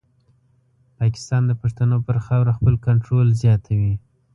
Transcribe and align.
پاکستان 0.99 1.41
د 1.47 1.51
پښتنو 1.61 1.97
پر 2.07 2.17
خاوره 2.25 2.51
خپل 2.57 2.73
کنټرول 2.87 3.27
زیاتوي. 3.41 3.93